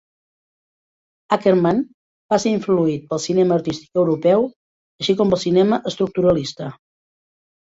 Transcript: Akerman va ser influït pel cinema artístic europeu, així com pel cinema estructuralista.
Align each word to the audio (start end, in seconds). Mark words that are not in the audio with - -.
Akerman 1.35 1.81
va 2.33 2.39
ser 2.45 2.53
influït 2.59 3.05
pel 3.11 3.21
cinema 3.27 3.55
artístic 3.61 4.01
europeu, 4.05 4.49
així 5.03 5.17
com 5.21 5.35
pel 5.37 5.43
cinema 5.45 5.81
estructuralista. 5.95 6.73